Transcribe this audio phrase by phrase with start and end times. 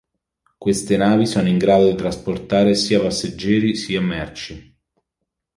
[0.57, 4.75] Queste navi sono in grado di trasportare sia passeggeri, sia merci.